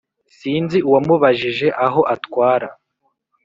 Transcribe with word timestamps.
Sinzi 0.37 0.77
uwamubajije 0.87 1.67
aho 1.85 2.01
atwara, 2.15 2.67